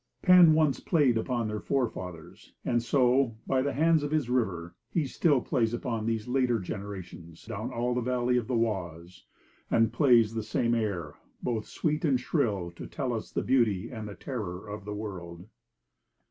Pan 0.23 0.53
once 0.53 0.79
played 0.79 1.15
upon 1.15 1.47
their 1.47 1.59
forefathers; 1.59 2.53
and 2.65 2.81
so, 2.81 3.35
by 3.45 3.61
the 3.61 3.73
hands 3.73 4.01
of 4.01 4.09
his 4.09 4.31
river, 4.31 4.73
he 4.89 5.05
still 5.05 5.39
plays 5.41 5.75
upon 5.75 6.07
these 6.07 6.27
later 6.27 6.57
generations 6.57 7.45
down 7.45 7.71
all 7.71 7.93
the 7.93 8.01
valley 8.01 8.35
of 8.35 8.47
the 8.47 8.55
Oise; 8.55 9.25
and 9.69 9.93
plays 9.93 10.33
the 10.33 10.41
same 10.41 10.73
air, 10.73 11.13
both 11.43 11.67
sweet 11.67 12.03
and 12.03 12.19
shrill, 12.19 12.71
to 12.71 12.87
tell 12.87 13.13
us 13.13 13.27
of 13.29 13.35
the 13.35 13.43
beauty 13.43 13.91
and 13.91 14.07
the 14.07 14.15
terror 14.15 14.67
of 14.67 14.85
the 14.85 14.95
world. 14.95 15.45